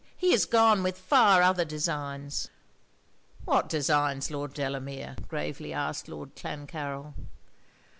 [0.17, 2.49] He is gone with far other designs.'
[3.45, 7.13] 'What designs, Lord Delamere?' gravely asked Lord Clancarryl.